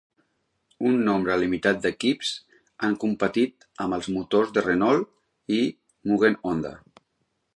[0.91, 2.31] Un nombre limitat d'equips
[2.87, 5.63] han competit amb els motors de Renault i
[6.13, 6.75] Mugen-Honda.